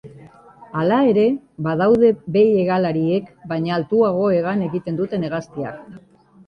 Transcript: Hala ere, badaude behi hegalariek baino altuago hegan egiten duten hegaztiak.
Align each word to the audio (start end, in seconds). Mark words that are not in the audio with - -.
Hala 0.79 0.97
ere, 1.09 1.25
badaude 1.67 2.11
behi 2.37 2.57
hegalariek 2.63 3.31
baino 3.53 3.77
altuago 3.79 4.27
hegan 4.39 4.69
egiten 4.71 5.01
duten 5.03 5.29
hegaztiak. 5.31 5.89